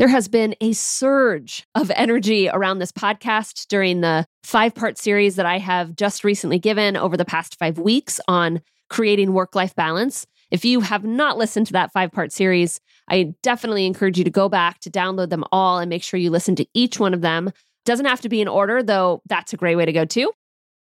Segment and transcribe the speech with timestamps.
[0.00, 5.36] There has been a surge of energy around this podcast during the five part series
[5.36, 9.74] that I have just recently given over the past five weeks on creating work life
[9.74, 10.26] balance.
[10.50, 14.30] If you have not listened to that five part series, I definitely encourage you to
[14.30, 17.20] go back to download them all and make sure you listen to each one of
[17.20, 17.50] them.
[17.84, 20.32] Doesn't have to be in order, though, that's a great way to go too.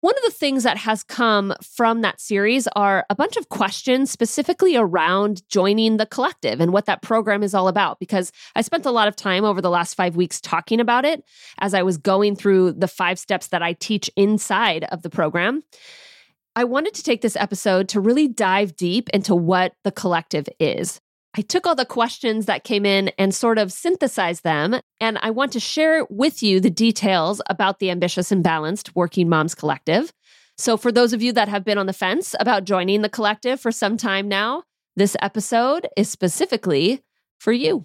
[0.00, 4.12] One of the things that has come from that series are a bunch of questions
[4.12, 7.98] specifically around joining the collective and what that program is all about.
[7.98, 11.24] Because I spent a lot of time over the last five weeks talking about it
[11.58, 15.64] as I was going through the five steps that I teach inside of the program.
[16.54, 21.00] I wanted to take this episode to really dive deep into what the collective is.
[21.38, 24.80] I took all the questions that came in and sort of synthesized them.
[24.98, 29.28] And I want to share with you the details about the Ambitious and Balanced Working
[29.28, 30.12] Moms Collective.
[30.56, 33.60] So, for those of you that have been on the fence about joining the collective
[33.60, 34.64] for some time now,
[34.96, 37.04] this episode is specifically
[37.38, 37.84] for you.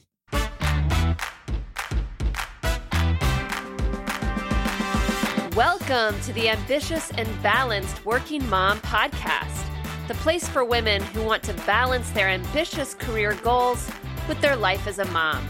[5.56, 9.62] Welcome to the Ambitious and Balanced Working Mom Podcast
[10.08, 13.90] the place for women who want to balance their ambitious career goals
[14.28, 15.46] with their life as a mom.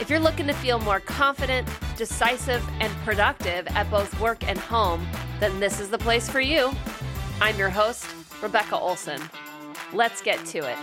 [0.00, 5.06] If you're looking to feel more confident, decisive, and productive at both work and home,
[5.40, 6.72] then this is the place for you.
[7.40, 8.06] I'm your host,
[8.42, 9.20] Rebecca Olson.
[9.92, 10.78] Let's get to it.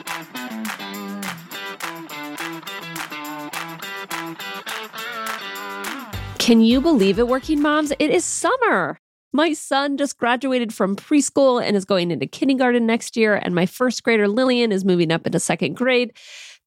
[6.40, 7.92] Can you believe it, working moms?
[7.98, 9.00] It is summer.
[9.36, 13.66] My son just graduated from preschool and is going into kindergarten next year, and my
[13.66, 16.14] first grader Lillian is moving up into second grade.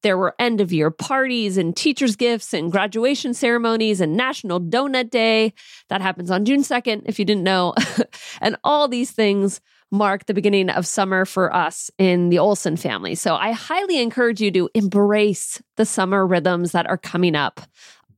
[0.03, 5.09] There were end of year parties and teachers' gifts and graduation ceremonies and National Donut
[5.09, 5.55] Day.
[5.89, 7.73] That happens on June 2nd, if you didn't know.
[8.43, 13.15] and all these things mark the beginning of summer for us in the Olson family.
[13.15, 17.63] So I highly encourage you to embrace the summer rhythms that are coming up.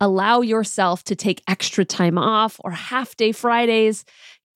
[0.02, 4.04] Allow yourself to take extra time off or half day Fridays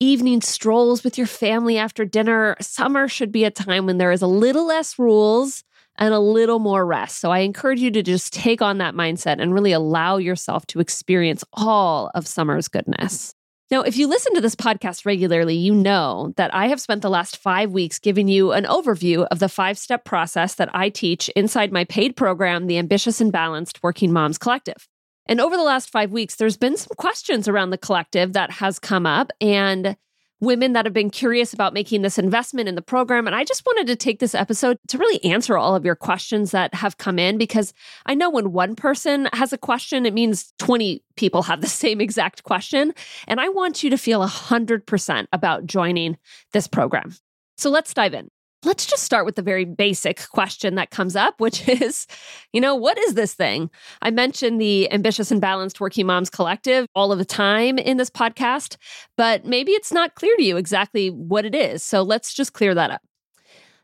[0.04, 2.56] evening strolls with your family after dinner.
[2.60, 5.64] Summer should be a time when there is a little less rules
[5.96, 7.18] and a little more rest.
[7.18, 10.80] So I encourage you to just take on that mindset and really allow yourself to
[10.80, 13.34] experience all of summer's goodness.
[13.70, 17.10] Now, if you listen to this podcast regularly, you know that I have spent the
[17.10, 21.30] last five weeks giving you an overview of the five step process that I teach
[21.30, 24.86] inside my paid program, the Ambitious and Balanced Working Moms Collective.
[25.26, 28.78] And over the last five weeks, there's been some questions around the collective that has
[28.78, 29.96] come up and
[30.40, 33.26] women that have been curious about making this investment in the program.
[33.26, 36.50] And I just wanted to take this episode to really answer all of your questions
[36.50, 37.72] that have come in because
[38.06, 42.00] I know when one person has a question, it means 20 people have the same
[42.00, 42.92] exact question.
[43.26, 46.18] And I want you to feel 100% about joining
[46.52, 47.14] this program.
[47.56, 48.28] So let's dive in.
[48.64, 52.06] Let's just start with the very basic question that comes up, which is,
[52.52, 53.70] you know, what is this thing?
[54.02, 58.10] I mentioned the Ambitious and Balanced Working Moms Collective all of the time in this
[58.10, 58.76] podcast,
[59.16, 61.82] but maybe it's not clear to you exactly what it is.
[61.82, 63.02] So let's just clear that up.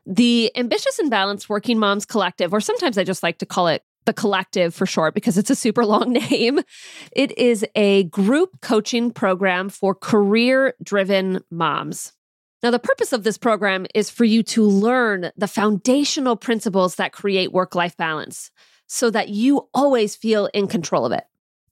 [0.05, 3.83] The Ambitious and Balanced Working Moms Collective, or sometimes I just like to call it
[4.05, 6.61] the collective for short because it's a super long name.
[7.11, 12.13] It is a group coaching program for career driven moms.
[12.63, 17.11] Now, the purpose of this program is for you to learn the foundational principles that
[17.11, 18.51] create work life balance
[18.87, 21.23] so that you always feel in control of it.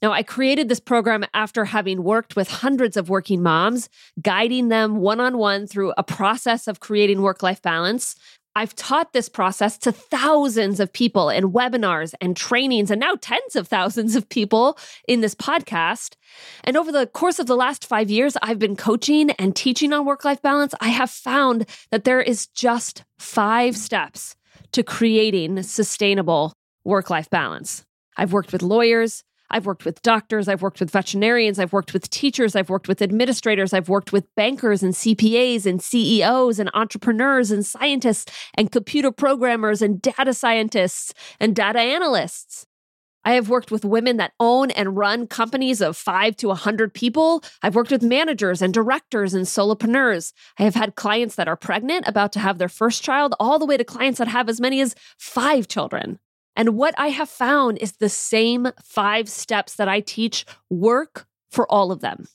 [0.02, 3.90] Now, I created this program after having worked with hundreds of working moms,
[4.22, 8.16] guiding them one on one through a process of creating work life balance
[8.56, 13.56] I've taught this process to thousands of people in webinars and trainings, and now tens
[13.56, 14.78] of thousands of people
[15.08, 16.16] in this podcast.
[16.64, 20.06] And over the course of the last five years, I've been coaching and teaching on
[20.06, 20.74] work life balance.
[20.82, 24.36] I have found that there is just five steps
[24.72, 27.86] to creating sustainable work life balance.
[28.18, 32.10] I've worked with lawyers, I've worked with doctors, I've worked with veterinarians, I've worked with
[32.10, 37.52] teachers, I've worked with administrators, I've worked with bankers and CPAs and CEOs and entrepreneurs
[37.52, 42.66] and scientists and computer programmers and data scientists and data analysts.
[43.26, 47.44] I have worked with women that own and run companies of five to 100 people.
[47.62, 50.32] I've worked with managers and directors and solopreneurs.
[50.58, 53.66] I have had clients that are pregnant, about to have their first child, all the
[53.66, 56.20] way to clients that have as many as five children.
[56.60, 61.66] And what I have found is the same five steps that I teach work for
[61.72, 62.28] all of them.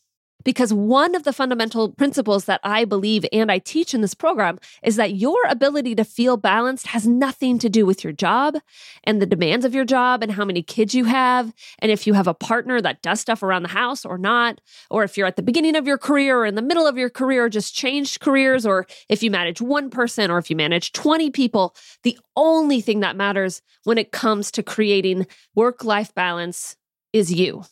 [0.44, 4.58] Because one of the fundamental principles that I believe and I teach in this program
[4.82, 8.56] is that your ability to feel balanced has nothing to do with your job
[9.04, 11.52] and the demands of your job and how many kids you have.
[11.78, 14.60] And if you have a partner that does stuff around the house or not,
[14.90, 17.10] or if you're at the beginning of your career or in the middle of your
[17.10, 21.30] career, just changed careers, or if you manage one person or if you manage 20
[21.30, 26.76] people, the only thing that matters when it comes to creating work life balance
[27.12, 27.64] is you.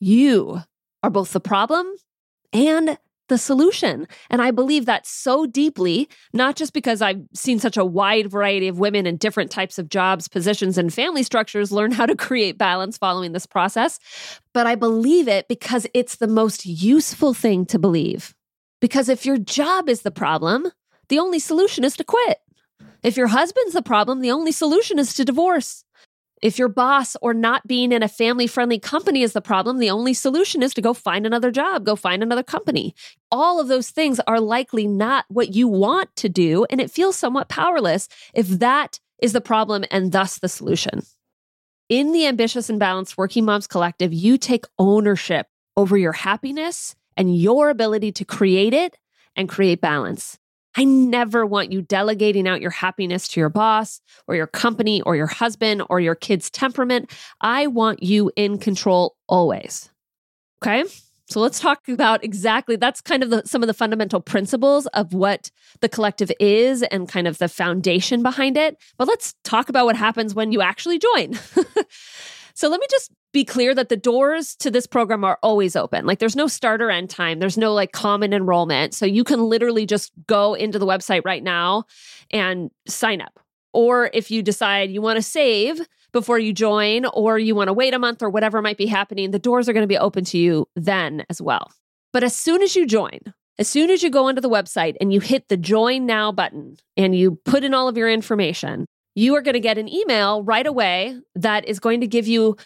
[0.00, 0.62] You
[1.02, 1.94] are both the problem
[2.52, 2.98] and
[3.28, 4.06] the solution.
[4.30, 8.68] And I believe that so deeply, not just because I've seen such a wide variety
[8.68, 12.58] of women in different types of jobs, positions, and family structures learn how to create
[12.58, 13.98] balance following this process,
[14.52, 18.34] but I believe it because it's the most useful thing to believe.
[18.80, 20.70] Because if your job is the problem,
[21.08, 22.38] the only solution is to quit.
[23.02, 25.84] If your husband's the problem, the only solution is to divorce.
[26.42, 29.90] If your boss or not being in a family friendly company is the problem, the
[29.90, 32.94] only solution is to go find another job, go find another company.
[33.32, 37.16] All of those things are likely not what you want to do, and it feels
[37.16, 41.02] somewhat powerless if that is the problem and thus the solution.
[41.88, 45.46] In the Ambitious and Balanced Working Moms Collective, you take ownership
[45.76, 48.96] over your happiness and your ability to create it
[49.36, 50.38] and create balance.
[50.76, 55.16] I never want you delegating out your happiness to your boss or your company or
[55.16, 57.10] your husband or your kid's temperament.
[57.40, 59.90] I want you in control always.
[60.62, 60.84] Okay.
[61.28, 65.12] So let's talk about exactly that's kind of the, some of the fundamental principles of
[65.12, 65.50] what
[65.80, 68.76] the collective is and kind of the foundation behind it.
[68.96, 71.34] But let's talk about what happens when you actually join.
[72.54, 76.06] so let me just be clear that the doors to this program are always open.
[76.06, 78.94] Like there's no starter end time, there's no like common enrollment.
[78.94, 81.84] So you can literally just go into the website right now
[82.30, 83.38] and sign up.
[83.74, 85.82] Or if you decide you want to save
[86.14, 89.32] before you join or you want to wait a month or whatever might be happening,
[89.32, 91.70] the doors are going to be open to you then as well.
[92.14, 93.20] But as soon as you join,
[93.58, 96.78] as soon as you go onto the website and you hit the join now button
[96.96, 100.42] and you put in all of your information, you are going to get an email
[100.42, 102.56] right away that is going to give you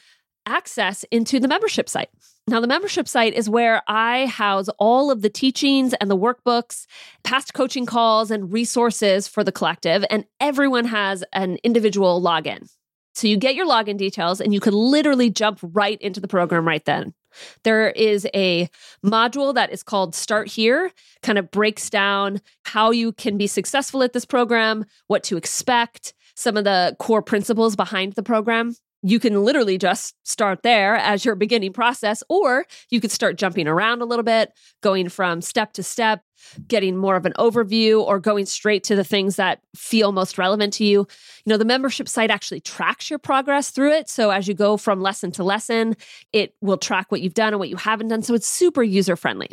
[0.50, 2.10] access into the membership site.
[2.48, 6.86] Now, the membership site is where I house all of the teachings and the workbooks,
[7.22, 12.68] past coaching calls, and resources for the collective, and everyone has an individual login.
[13.14, 16.66] So you get your login details and you can literally jump right into the program
[16.66, 17.14] right then.
[17.62, 18.68] There is a
[19.04, 20.90] module that is called Start Here,
[21.22, 26.14] kind of breaks down how you can be successful at this program, what to expect,
[26.34, 31.24] some of the core principles behind the program you can literally just start there as
[31.24, 34.52] your beginning process, or you could start jumping around a little bit,
[34.82, 36.22] going from step to step,
[36.68, 40.74] getting more of an overview, or going straight to the things that feel most relevant
[40.74, 41.00] to you.
[41.00, 41.06] You
[41.46, 44.08] know, the membership site actually tracks your progress through it.
[44.08, 45.96] So as you go from lesson to lesson,
[46.32, 48.22] it will track what you've done and what you haven't done.
[48.22, 49.48] So it's super user friendly.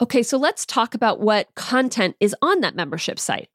[0.00, 3.48] Okay, so let's talk about what content is on that membership site.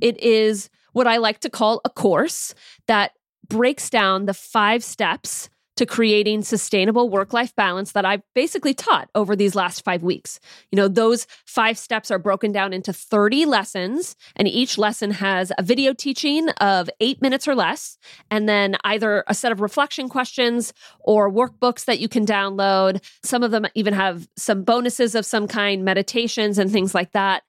[0.00, 2.54] It is what I like to call a course
[2.88, 3.12] that
[3.48, 9.08] breaks down the five steps to creating sustainable work life balance that I've basically taught
[9.14, 10.38] over these last five weeks.
[10.70, 15.50] You know, those five steps are broken down into 30 lessons, and each lesson has
[15.56, 17.96] a video teaching of eight minutes or less,
[18.30, 23.02] and then either a set of reflection questions or workbooks that you can download.
[23.24, 27.44] Some of them even have some bonuses of some kind, meditations, and things like that.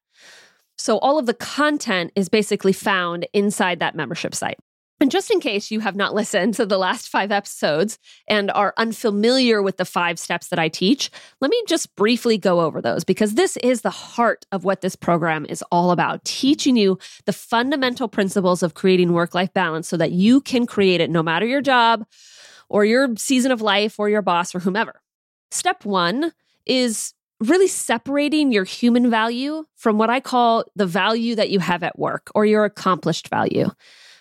[0.78, 4.58] So, all of the content is basically found inside that membership site.
[5.04, 8.74] And just in case you have not listened to the last five episodes and are
[8.78, 11.12] unfamiliar with the five steps that I teach,
[11.42, 14.96] let me just briefly go over those because this is the heart of what this
[14.96, 19.98] program is all about teaching you the fundamental principles of creating work life balance so
[19.98, 22.06] that you can create it no matter your job
[22.70, 25.02] or your season of life or your boss or whomever.
[25.52, 26.32] Step one
[26.66, 31.84] is really separating your human value from what I call the value that you have
[31.84, 33.70] at work or your accomplished value.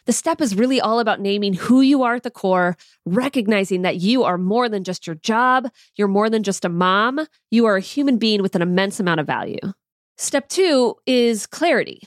[0.04, 3.96] The step is really all about naming who you are at the core, recognizing that
[3.96, 7.76] you are more than just your job, you're more than just a mom, you are
[7.76, 9.58] a human being with an immense amount of value.
[10.16, 12.02] Step two is clarity.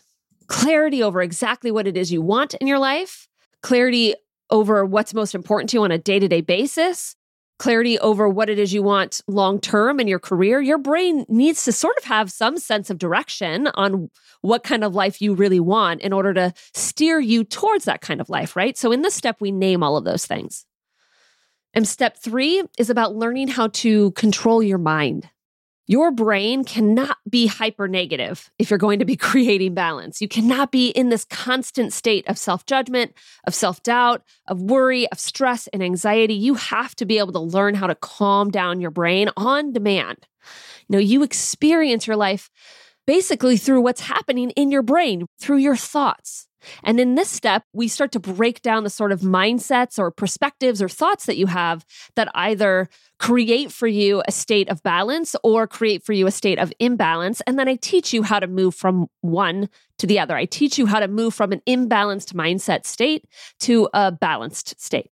[0.48, 3.28] Clarity over exactly what it is you want in your life,
[3.64, 4.14] clarity
[4.50, 7.16] over what's most important to you on a day to day basis,
[7.58, 11.64] clarity over what it is you want long term in your career, your brain needs
[11.66, 14.10] to sort of have some sense of direction on
[14.42, 18.22] what kind of life you really want in order to steer you towards that kind
[18.22, 18.78] of life, right?
[18.78, 20.66] So in this step, we name all of those things.
[21.74, 25.30] And step three is about learning how to control your mind.
[25.88, 30.22] Your brain cannot be hyper negative if you're going to be creating balance.
[30.22, 33.14] You cannot be in this constant state of self judgment,
[33.46, 36.34] of self doubt, of worry, of stress and anxiety.
[36.34, 40.28] You have to be able to learn how to calm down your brain on demand.
[40.88, 42.50] You know, you experience your life
[43.06, 46.48] basically through what's happening in your brain, through your thoughts.
[46.84, 50.82] And in this step, we start to break down the sort of mindsets or perspectives
[50.82, 55.68] or thoughts that you have that either create for you a state of balance or
[55.68, 57.42] create for you a state of imbalance.
[57.48, 59.70] And then I teach you how to move from one
[60.00, 60.36] to the other.
[60.36, 63.26] I teach you how to move from an imbalanced mindset state
[63.62, 65.10] to a balanced state.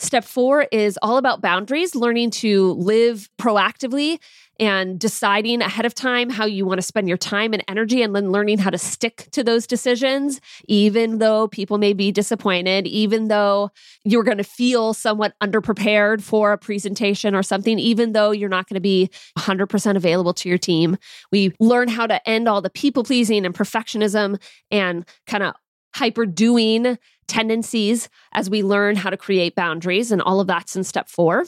[0.00, 4.18] Step four is all about boundaries, learning to live proactively
[4.60, 8.14] and deciding ahead of time how you want to spend your time and energy, and
[8.14, 13.28] then learning how to stick to those decisions, even though people may be disappointed, even
[13.28, 13.70] though
[14.04, 18.68] you're going to feel somewhat underprepared for a presentation or something, even though you're not
[18.68, 20.98] going to be 100% available to your team.
[21.32, 24.40] We learn how to end all the people pleasing and perfectionism
[24.70, 25.54] and kind of
[25.94, 30.12] hyper doing tendencies as we learn how to create boundaries.
[30.12, 31.46] And all of that's in step four.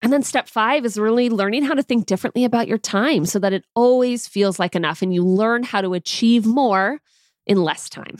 [0.00, 3.38] And then step five is really learning how to think differently about your time so
[3.40, 7.00] that it always feels like enough and you learn how to achieve more
[7.46, 8.16] in less time.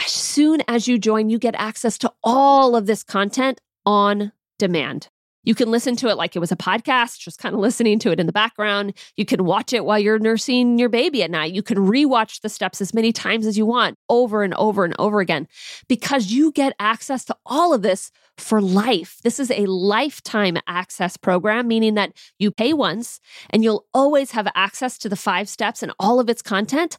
[0.00, 5.08] As soon as you join, you get access to all of this content on demand.
[5.44, 8.12] You can listen to it like it was a podcast, just kind of listening to
[8.12, 8.94] it in the background.
[9.16, 11.52] You can watch it while you're nursing your baby at night.
[11.52, 14.94] You can rewatch the steps as many times as you want, over and over and
[14.98, 15.48] over again,
[15.88, 19.18] because you get access to all of this for life.
[19.22, 23.20] This is a lifetime access program, meaning that you pay once
[23.50, 26.98] and you'll always have access to the five steps and all of its content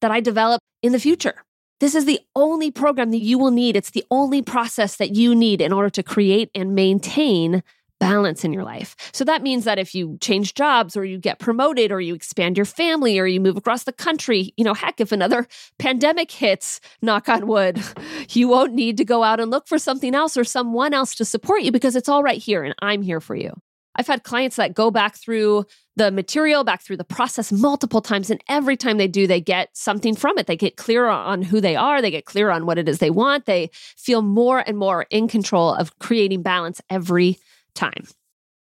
[0.00, 1.44] that I develop in the future.
[1.80, 3.76] This is the only program that you will need.
[3.76, 7.62] It's the only process that you need in order to create and maintain
[8.04, 8.94] balance in your life.
[9.14, 12.58] So that means that if you change jobs or you get promoted or you expand
[12.58, 16.80] your family or you move across the country, you know, heck, if another pandemic hits,
[17.00, 17.82] knock on wood,
[18.28, 21.24] you won't need to go out and look for something else or someone else to
[21.24, 23.54] support you because it's all right here and I'm here for you.
[23.96, 25.64] I've had clients that go back through
[25.96, 28.28] the material, back through the process multiple times.
[28.28, 30.46] And every time they do, they get something from it.
[30.46, 32.02] They get clearer on who they are.
[32.02, 33.46] They get clearer on what it is they want.
[33.46, 37.38] They feel more and more in control of creating balance every
[37.74, 38.06] time.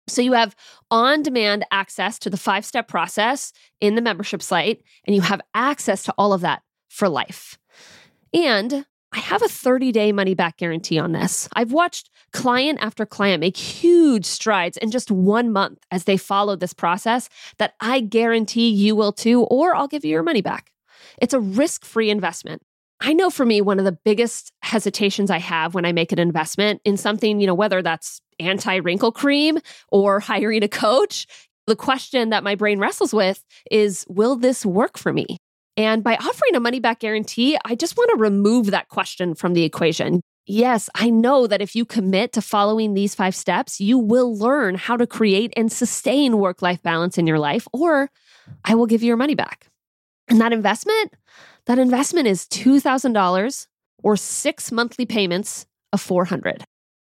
[0.09, 0.57] So you have
[0.91, 5.41] on demand access to the five step process in the membership site, and you have
[5.55, 7.59] access to all of that for life.
[8.35, 11.49] And I have a 30 day money back guarantee on this.
[11.55, 16.57] I've watched client after client make huge strides in just one month as they follow
[16.57, 17.29] this process
[17.59, 20.71] that I guarantee you will too, or I'll give you your money back.
[21.19, 22.63] It's a risk free investment.
[23.05, 26.21] I know for me, one of the biggest hesitations I have when I make an
[26.21, 31.27] investment in something, you know, whether that's anti wrinkle cream or hiring a coach,
[31.67, 35.37] the question that my brain wrestles with is Will this work for me?
[35.77, 39.55] And by offering a money back guarantee, I just want to remove that question from
[39.55, 40.21] the equation.
[40.47, 44.75] Yes, I know that if you commit to following these five steps, you will learn
[44.77, 48.11] how to create and sustain work life balance in your life, or
[48.65, 49.69] I will give you your money back.
[50.29, 51.13] And that investment,
[51.67, 53.67] that investment is $2,000
[54.03, 56.65] or six monthly payments of 400.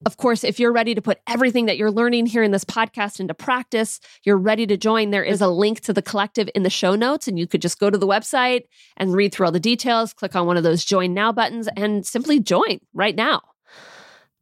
[0.06, 3.20] Of course, if you're ready to put everything that you're learning here in this podcast
[3.20, 6.70] into practice, you're ready to join, there is a link to the collective in the
[6.70, 8.64] show notes, and you could just go to the website
[8.98, 12.04] and read through all the details, click on one of those join now buttons, and
[12.06, 13.40] simply join right now.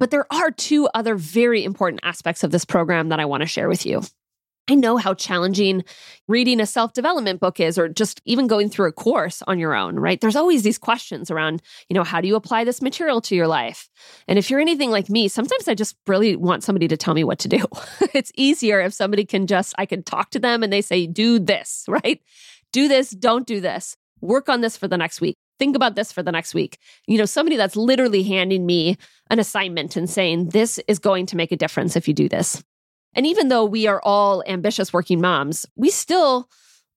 [0.00, 3.46] But there are two other very important aspects of this program that I want to
[3.46, 4.02] share with you.
[4.68, 5.82] I know how challenging
[6.28, 9.74] reading a self development book is, or just even going through a course on your
[9.74, 10.20] own, right?
[10.20, 13.48] There's always these questions around, you know, how do you apply this material to your
[13.48, 13.88] life?
[14.28, 17.24] And if you're anything like me, sometimes I just really want somebody to tell me
[17.24, 17.64] what to do.
[18.14, 21.40] it's easier if somebody can just, I can talk to them and they say, do
[21.40, 22.22] this, right?
[22.72, 23.96] Do this, don't do this.
[24.20, 25.36] Work on this for the next week.
[25.58, 26.78] Think about this for the next week.
[27.06, 28.96] You know, somebody that's literally handing me
[29.28, 32.62] an assignment and saying, this is going to make a difference if you do this.
[33.14, 36.48] And even though we are all ambitious working moms, we still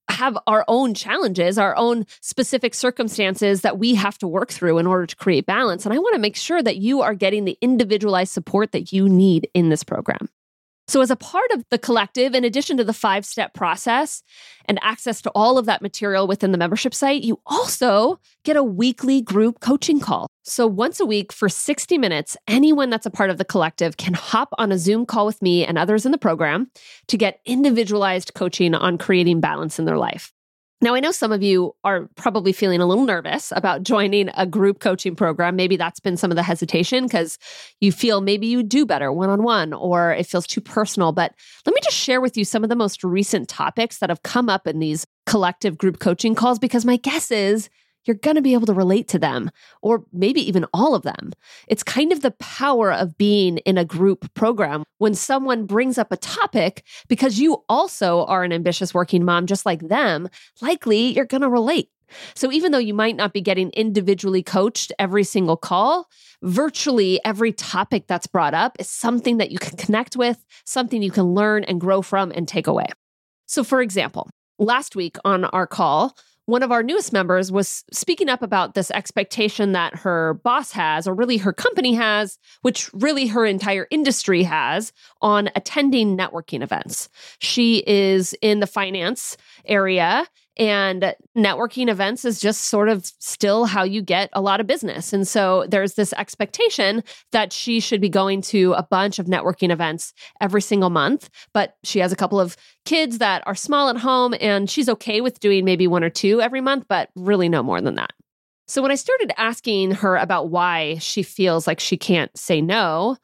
[0.08, 4.86] have our own challenges, our own specific circumstances that we have to work through in
[4.86, 5.84] order to create balance.
[5.84, 9.08] And I want to make sure that you are getting the individualized support that you
[9.08, 10.28] need in this program.
[10.88, 14.22] So, as a part of the collective, in addition to the five step process
[14.66, 18.62] and access to all of that material within the membership site, you also get a
[18.62, 20.28] weekly group coaching call.
[20.44, 24.14] So, once a week for 60 minutes, anyone that's a part of the collective can
[24.14, 26.70] hop on a Zoom call with me and others in the program
[27.08, 30.32] to get individualized coaching on creating balance in their life.
[30.86, 34.46] Now, I know some of you are probably feeling a little nervous about joining a
[34.46, 35.56] group coaching program.
[35.56, 37.38] Maybe that's been some of the hesitation because
[37.80, 41.10] you feel maybe you do better one on one or it feels too personal.
[41.10, 41.34] But
[41.66, 44.48] let me just share with you some of the most recent topics that have come
[44.48, 47.68] up in these collective group coaching calls because my guess is
[48.06, 49.50] you're going to be able to relate to them,
[49.82, 51.32] or maybe even all of them.
[51.68, 56.12] It's kind of the power of being in a group program when someone brings up
[56.12, 60.28] a topic because you also are an ambitious working mom, just like them,
[60.60, 61.90] likely you're going to relate.
[62.34, 66.08] So even though you might not be getting individually coached every single call,
[66.42, 71.10] virtually every topic that's brought up is something that you can connect with, something you
[71.10, 72.86] can learn and grow from and take away.
[73.46, 78.28] So, for example, last week on our call, one of our newest members was speaking
[78.28, 83.26] up about this expectation that her boss has, or really her company has, which really
[83.26, 87.08] her entire industry has on attending networking events.
[87.40, 89.36] She is in the finance
[89.66, 90.26] area
[90.56, 95.12] and networking events is just sort of still how you get a lot of business.
[95.12, 99.70] And so there's this expectation that she should be going to a bunch of networking
[99.70, 101.28] events every single month.
[101.52, 105.20] But she has a couple of kids that are small at home and she's okay
[105.20, 108.12] with doing maybe one or two every month, but really no more than that.
[108.68, 113.16] So when I started asking her about why she feels like she can't say no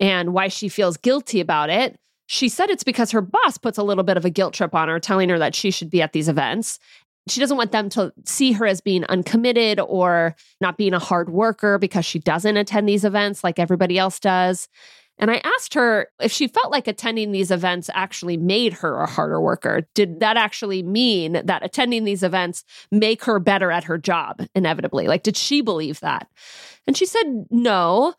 [0.00, 1.98] and why she feels guilty about it,
[2.30, 4.86] she said it's because her boss puts a little bit of a guilt trip on
[4.86, 6.78] her, telling her that she should be at these events.
[7.26, 11.30] She doesn't want them to see her as being uncommitted or not being a hard
[11.30, 14.68] worker because she doesn't attend these events like everybody else does.
[15.18, 19.10] And I asked her if she felt like attending these events actually made her a
[19.10, 19.88] harder worker.
[19.96, 25.08] Did that actually mean that attending these events make her better at her job inevitably?
[25.08, 26.28] Like, did she believe that?
[26.86, 28.14] And she said no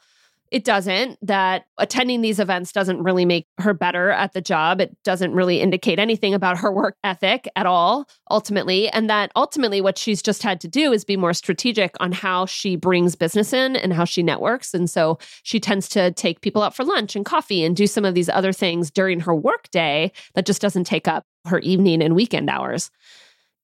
[0.51, 4.81] it doesn't, that attending these events doesn't really make her better at the job.
[4.81, 8.89] It doesn't really indicate anything about her work ethic at all, ultimately.
[8.89, 12.45] And that ultimately, what she's just had to do is be more strategic on how
[12.45, 14.73] she brings business in and how she networks.
[14.73, 18.03] And so she tends to take people out for lunch and coffee and do some
[18.03, 22.01] of these other things during her work day that just doesn't take up her evening
[22.01, 22.91] and weekend hours.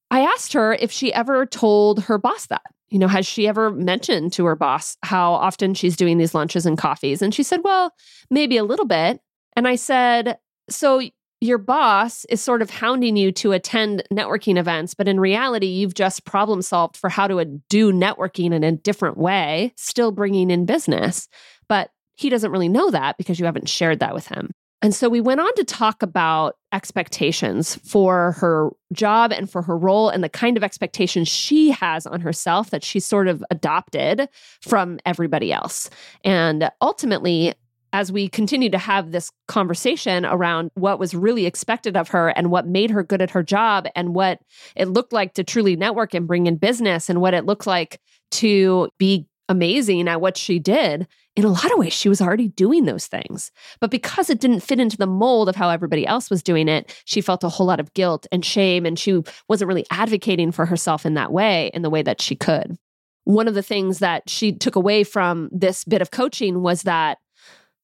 [0.10, 3.72] I asked her if she ever told her boss that you know, has she ever
[3.72, 7.22] mentioned to her boss how often she's doing these lunches and coffees?
[7.22, 7.94] And she said, well,
[8.30, 9.20] maybe a little bit.
[9.56, 10.38] And I said,
[10.70, 11.02] so
[11.42, 15.94] your boss is sort of hounding you to attend networking events, but in reality, you've
[15.94, 20.50] just problem solved for how to uh, do networking in a different way, still bringing
[20.50, 21.28] in business.
[21.70, 24.52] But he doesn't really know that because you haven't shared that with him.
[24.82, 29.78] And so we went on to talk about expectations for her job and for her
[29.78, 34.30] role and the kind of expectations she has on herself that she sort of adopted
[34.62, 35.90] from everybody else.
[36.24, 37.56] And ultimately,
[37.94, 42.52] as we continue to have this conversation around what was really expected of her and
[42.52, 44.40] what made her good at her job and what
[44.76, 48.00] it looked like to truly network and bring in business and what it looked like
[48.30, 52.48] to be amazing at what she did, in a lot of ways, she was already
[52.48, 53.52] doing those things.
[53.80, 56.94] But because it didn't fit into the mold of how everybody else was doing it,
[57.06, 58.86] she felt a whole lot of guilt and shame.
[58.86, 62.36] And she wasn't really advocating for herself in that way, in the way that she
[62.36, 62.78] could.
[63.26, 67.20] One of the things that she took away from this bit of coaching was that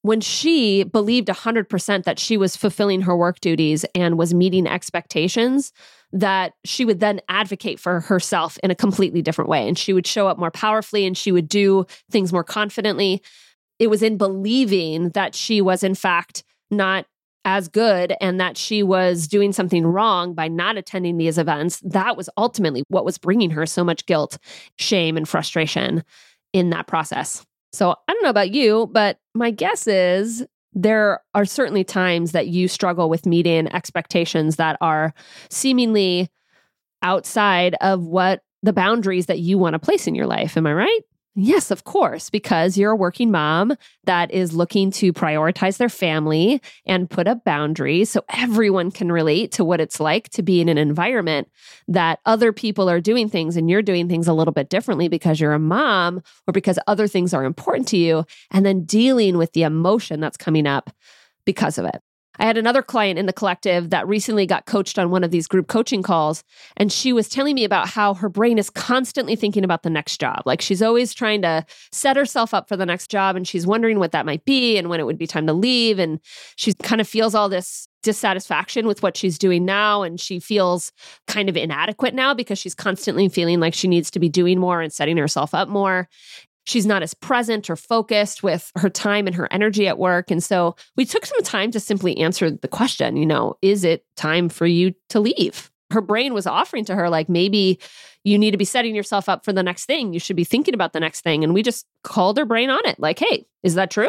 [0.04, 5.72] when she believed 100% that she was fulfilling her work duties and was meeting expectations,
[6.12, 9.66] that she would then advocate for herself in a completely different way.
[9.66, 13.22] And she would show up more powerfully and she would do things more confidently.
[13.78, 17.06] It was in believing that she was, in fact, not
[17.46, 21.80] as good and that she was doing something wrong by not attending these events.
[21.82, 24.36] That was ultimately what was bringing her so much guilt,
[24.78, 26.04] shame, and frustration
[26.52, 27.42] in that process.
[27.74, 32.48] So I don't know about you, but my guess is there are certainly times that
[32.48, 35.12] you struggle with meeting expectations that are
[35.50, 36.28] seemingly
[37.02, 40.56] outside of what the boundaries that you want to place in your life.
[40.56, 41.00] Am I right?
[41.36, 46.62] Yes, of course, because you're a working mom that is looking to prioritize their family
[46.86, 50.68] and put up boundaries so everyone can relate to what it's like to be in
[50.68, 51.48] an environment
[51.88, 55.40] that other people are doing things and you're doing things a little bit differently because
[55.40, 59.52] you're a mom or because other things are important to you, and then dealing with
[59.54, 60.90] the emotion that's coming up
[61.44, 62.03] because of it.
[62.38, 65.46] I had another client in the collective that recently got coached on one of these
[65.46, 66.42] group coaching calls.
[66.76, 70.18] And she was telling me about how her brain is constantly thinking about the next
[70.18, 70.42] job.
[70.44, 73.98] Like she's always trying to set herself up for the next job and she's wondering
[73.98, 75.98] what that might be and when it would be time to leave.
[75.98, 76.20] And
[76.56, 80.02] she kind of feels all this dissatisfaction with what she's doing now.
[80.02, 80.92] And she feels
[81.26, 84.80] kind of inadequate now because she's constantly feeling like she needs to be doing more
[84.80, 86.08] and setting herself up more
[86.64, 90.30] she's not as present or focused with her time and her energy at work.
[90.30, 94.04] And so we took some time to simply answer the question, you know, is it
[94.16, 95.70] time for you to leave?
[95.90, 97.78] Her brain was offering to her, like, maybe
[98.24, 100.12] you need to be setting yourself up for the next thing.
[100.12, 101.44] You should be thinking about the next thing.
[101.44, 104.08] And we just called her brain on it, like, hey, is that true?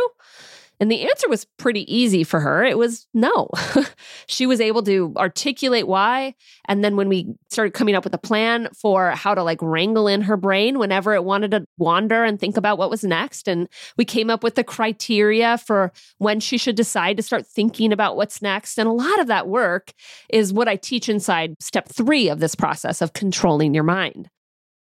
[0.80, 2.64] And the answer was pretty easy for her.
[2.64, 3.50] It was no.
[4.28, 6.36] she was able to articulate why.
[6.66, 10.08] And then when we started coming up with a plan for how to like wrangle
[10.08, 13.70] in her brain whenever it wanted to wander and think about what was next, and
[13.98, 18.18] we came up with the criteria for when she should decide to start thinking about
[18.18, 18.78] what's next.
[18.78, 19.94] And a lot of that work
[20.30, 24.30] is what I teach inside step three of this process of controlling your mind.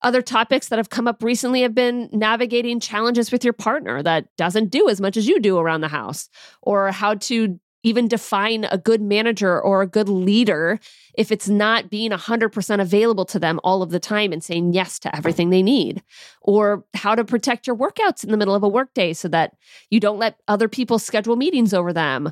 [0.03, 4.35] Other topics that have come up recently have been navigating challenges with your partner that
[4.37, 6.29] doesn't do as much as you do around the house,
[6.63, 10.79] or how to even define a good manager or a good leader
[11.17, 14.99] if it's not being 100% available to them all of the time and saying yes
[14.99, 16.03] to everything they need
[16.43, 19.55] or how to protect your workouts in the middle of a workday so that
[19.91, 22.31] you don't let other people schedule meetings over them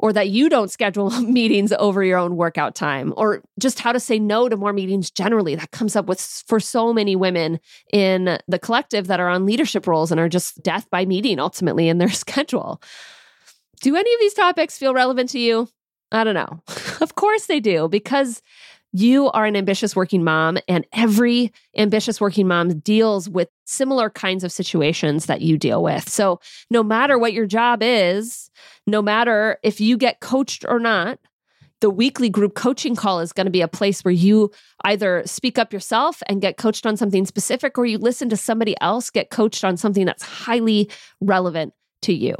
[0.00, 4.00] or that you don't schedule meetings over your own workout time or just how to
[4.00, 7.60] say no to more meetings generally that comes up with for so many women
[7.92, 11.88] in the collective that are on leadership roles and are just death by meeting ultimately
[11.88, 12.80] in their schedule
[13.80, 15.68] do any of these topics feel relevant to you?
[16.12, 16.62] I don't know.
[17.00, 18.42] of course they do, because
[18.92, 24.42] you are an ambitious working mom, and every ambitious working mom deals with similar kinds
[24.42, 26.08] of situations that you deal with.
[26.08, 28.50] So, no matter what your job is,
[28.86, 31.18] no matter if you get coached or not,
[31.80, 34.50] the weekly group coaching call is going to be a place where you
[34.84, 38.74] either speak up yourself and get coached on something specific, or you listen to somebody
[38.80, 41.72] else get coached on something that's highly relevant
[42.02, 42.34] to you.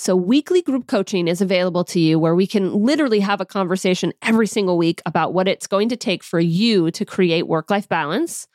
[0.00, 4.12] So, weekly group coaching is available to you where we can literally have a conversation
[4.22, 7.88] every single week about what it's going to take for you to create work life
[7.88, 8.46] balance.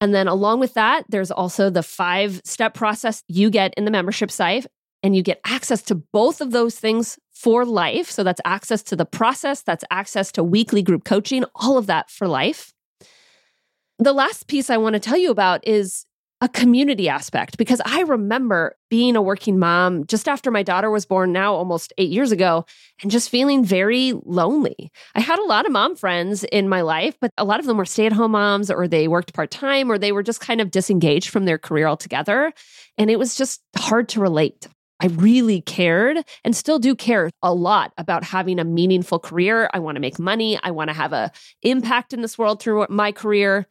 [0.00, 3.90] And then, along with that, there's also the five step process you get in the
[3.90, 4.64] membership site,
[5.02, 8.08] and you get access to both of those things for life.
[8.08, 12.12] So, that's access to the process, that's access to weekly group coaching, all of that
[12.12, 12.72] for life.
[13.98, 16.06] The last piece I want to tell you about is
[16.44, 21.06] a community aspect because I remember being a working mom just after my daughter was
[21.06, 22.66] born, now almost eight years ago,
[23.00, 24.92] and just feeling very lonely.
[25.14, 27.78] I had a lot of mom friends in my life, but a lot of them
[27.78, 30.60] were stay at home moms or they worked part time or they were just kind
[30.60, 32.52] of disengaged from their career altogether.
[32.98, 34.68] And it was just hard to relate.
[35.00, 39.70] I really cared and still do care a lot about having a meaningful career.
[39.72, 40.58] I want to make money.
[40.62, 43.66] I want to have a impact in this world through my career.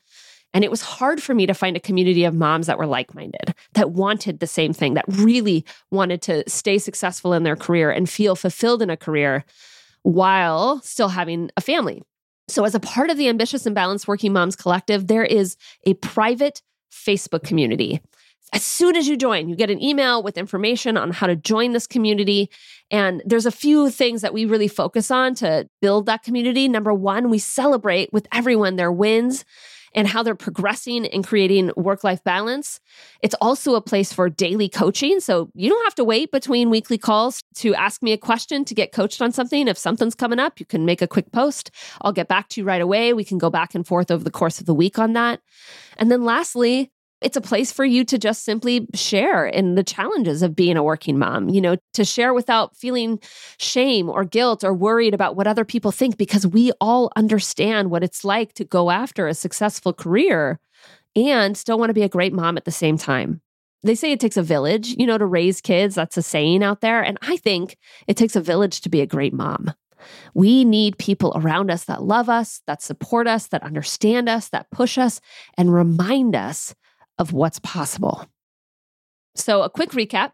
[0.53, 3.15] And it was hard for me to find a community of moms that were like
[3.15, 7.89] minded, that wanted the same thing, that really wanted to stay successful in their career
[7.89, 9.43] and feel fulfilled in a career
[10.03, 12.03] while still having a family.
[12.47, 15.93] So, as a part of the Ambitious and Balanced Working Moms Collective, there is a
[15.95, 16.61] private
[16.91, 18.01] Facebook community.
[18.51, 21.71] As soon as you join, you get an email with information on how to join
[21.71, 22.51] this community.
[22.91, 26.67] And there's a few things that we really focus on to build that community.
[26.67, 29.43] Number one, we celebrate with everyone their wins
[29.95, 32.79] and how they're progressing and creating work life balance.
[33.21, 35.19] It's also a place for daily coaching.
[35.19, 38.73] So you don't have to wait between weekly calls to ask me a question to
[38.73, 39.67] get coached on something.
[39.67, 41.71] If something's coming up, you can make a quick post.
[42.01, 43.13] I'll get back to you right away.
[43.13, 45.41] We can go back and forth over the course of the week on that.
[45.97, 46.91] And then lastly,
[47.23, 50.83] it's a place for you to just simply share in the challenges of being a
[50.83, 53.19] working mom, you know, to share without feeling
[53.57, 58.03] shame or guilt or worried about what other people think, because we all understand what
[58.03, 60.59] it's like to go after a successful career
[61.15, 63.41] and still want to be a great mom at the same time.
[63.83, 65.95] They say it takes a village, you know, to raise kids.
[65.95, 67.01] That's a saying out there.
[67.01, 69.73] And I think it takes a village to be a great mom.
[70.33, 74.69] We need people around us that love us, that support us, that understand us, that
[74.71, 75.21] push us,
[75.57, 76.75] and remind us
[77.23, 78.27] of what's possible.
[79.36, 80.33] So, a quick recap.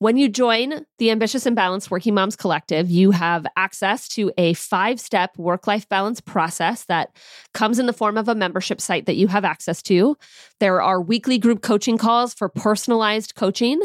[0.00, 4.54] When you join the Ambitious and Balanced Working Moms Collective, you have access to a
[4.54, 7.10] five step work life balance process that
[7.52, 10.16] comes in the form of a membership site that you have access to.
[10.60, 13.80] There are weekly group coaching calls for personalized coaching.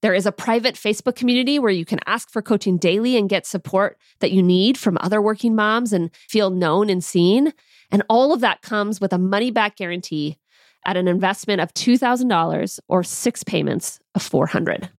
[0.00, 3.44] There is a private Facebook community where you can ask for coaching daily and get
[3.44, 7.52] support that you need from other working moms and feel known and seen.
[7.90, 10.38] And all of that comes with a money back guarantee
[10.86, 14.90] at an investment of $2,000 or six payments of 400.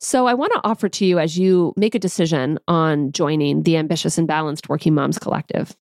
[0.00, 3.76] So I want to offer to you as you make a decision on joining the
[3.76, 5.74] Ambitious and Balanced Working Moms Collective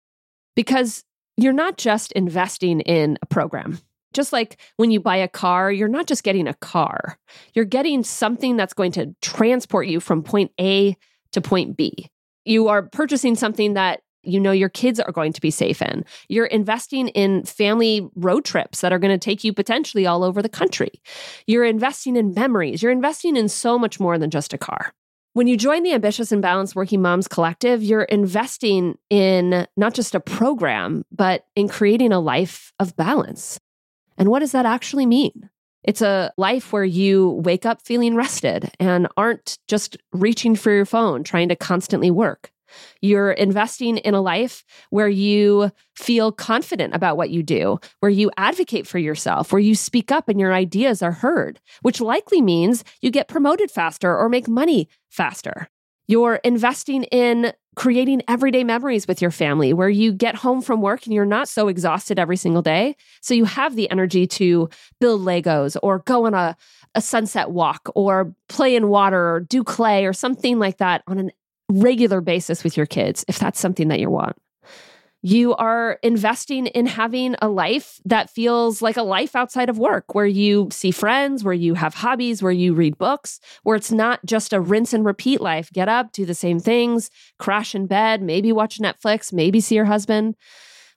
[0.55, 1.05] because
[1.37, 3.79] you're not just investing in a program.
[4.13, 7.19] Just like when you buy a car, you're not just getting a car.
[7.55, 10.97] You're getting something that's going to transport you from point A
[11.33, 12.07] to point B.
[12.45, 16.05] You are purchasing something that you know your kids are going to be safe in.
[16.29, 20.43] You're investing in family road trips that are going to take you potentially all over
[20.43, 20.91] the country.
[21.47, 22.83] You're investing in memories.
[22.83, 24.93] You're investing in so much more than just a car.
[25.35, 30.15] When you join the Ambitious and Balanced Working Moms Collective, you're investing in not just
[30.15, 33.59] a program, but in creating a life of balance.
[34.17, 35.51] And what does that actually mean?
[35.83, 40.87] It's a life where you wake up feeling rested and aren't just reaching for your
[40.87, 42.51] phone, trying to constantly work.
[43.01, 48.31] You're investing in a life where you feel confident about what you do, where you
[48.37, 52.85] advocate for yourself, where you speak up and your ideas are heard, which likely means
[53.01, 55.69] you get promoted faster or make money faster.
[56.07, 61.05] You're investing in creating everyday memories with your family where you get home from work
[61.05, 62.95] and you're not so exhausted every single day.
[63.21, 64.69] So you have the energy to
[65.01, 66.57] build Legos or go on a,
[66.95, 71.19] a sunset walk or play in water or do clay or something like that on
[71.19, 71.31] an
[71.69, 74.37] regular basis with your kids if that's something that you want.
[75.27, 80.15] You are investing in having a life that feels like a life outside of work,
[80.15, 84.21] where you see friends, where you have hobbies, where you read books, where it's not
[84.27, 85.73] just a rinse and repeat life.
[85.73, 89.87] Get up, do the same things, crash in bed, maybe watch Netflix, maybe see your
[89.87, 90.35] husband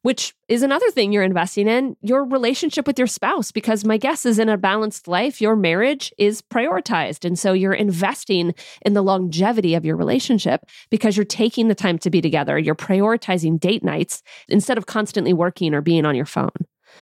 [0.08, 3.52] which is another thing you're investing in your relationship with your spouse.
[3.52, 7.26] Because my guess is in a balanced life, your marriage is prioritized.
[7.26, 11.98] And so you're investing in the longevity of your relationship because you're taking the time
[11.98, 12.58] to be together.
[12.58, 16.56] You're prioritizing date nights instead of constantly working or being on your phone.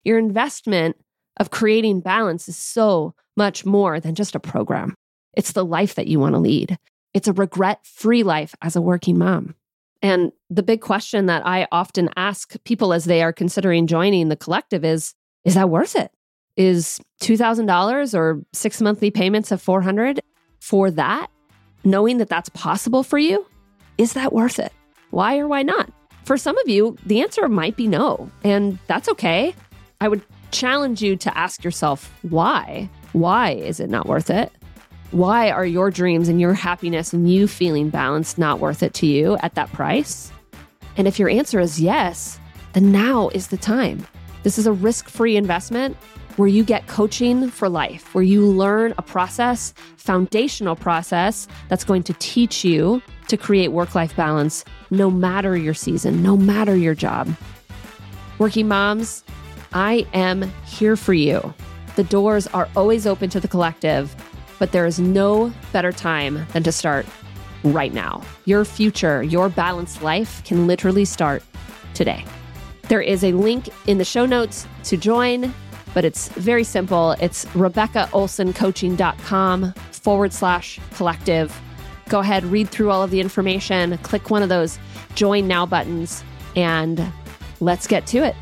[0.05, 0.95] Your investment
[1.41, 4.95] of creating balance is so much more than just a program.
[5.35, 6.77] It's the life that you want to lead.
[7.13, 9.55] It's a regret free life as a working mom.
[10.03, 14.35] And the big question that I often ask people as they are considering joining the
[14.35, 16.11] collective is is that worth it?
[16.55, 20.21] Is $2,000 or six monthly payments of 400
[20.61, 21.27] for that?
[21.83, 23.45] Knowing that that's possible for you,
[23.97, 24.71] is that worth it?
[25.09, 25.91] Why or why not?
[26.23, 29.53] For some of you, the answer might be no, and that's okay.
[29.99, 32.89] I would challenge you to ask yourself why.
[33.11, 34.51] Why is it not worth it?
[35.13, 39.05] Why are your dreams and your happiness and you feeling balanced not worth it to
[39.05, 40.31] you at that price?
[40.97, 42.39] And if your answer is yes,
[42.73, 44.07] then now is the time.
[44.41, 45.95] This is a risk free investment
[46.37, 52.01] where you get coaching for life, where you learn a process, foundational process that's going
[52.01, 56.95] to teach you to create work life balance no matter your season, no matter your
[56.95, 57.31] job.
[58.39, 59.23] Working moms,
[59.73, 61.53] I am here for you.
[61.97, 64.15] The doors are always open to the collective.
[64.63, 67.05] But there is no better time than to start
[67.65, 68.23] right now.
[68.45, 71.43] Your future, your balanced life can literally start
[71.93, 72.23] today.
[72.83, 75.53] There is a link in the show notes to join,
[75.93, 77.11] but it's very simple.
[77.19, 81.61] It's RebeccaOlsonCoaching.com forward slash collective.
[82.07, 84.79] Go ahead, read through all of the information, click one of those
[85.15, 86.23] join now buttons,
[86.55, 87.05] and
[87.59, 88.37] let's get to it.